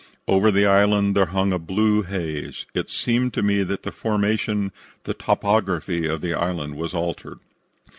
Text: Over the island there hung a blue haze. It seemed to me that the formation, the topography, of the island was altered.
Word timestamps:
Over 0.27 0.49
the 0.49 0.65
island 0.65 1.15
there 1.15 1.27
hung 1.27 1.53
a 1.53 1.59
blue 1.59 2.01
haze. 2.01 2.65
It 2.73 2.89
seemed 2.89 3.35
to 3.35 3.43
me 3.43 3.61
that 3.61 3.83
the 3.83 3.91
formation, 3.91 4.71
the 5.03 5.13
topography, 5.13 6.07
of 6.07 6.21
the 6.21 6.33
island 6.33 6.75
was 6.75 6.95
altered. 6.95 7.37